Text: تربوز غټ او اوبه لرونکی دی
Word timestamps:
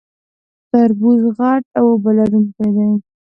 تربوز 0.69 1.21
غټ 1.37 1.63
او 1.77 1.85
اوبه 1.93 2.11
لرونکی 2.17 2.67
دی 2.75 2.89